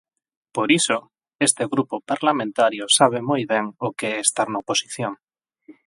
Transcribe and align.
Por 0.55 0.69
iso, 0.79 0.97
este 1.47 1.63
grupo 1.73 1.95
parlamentario 2.11 2.83
sabe 2.97 3.19
moi 3.29 3.41
ben 3.53 3.65
o 3.87 3.89
que 3.97 4.07
é 4.13 4.17
estar 4.25 4.47
na 4.49 4.61
oposición. 4.63 5.13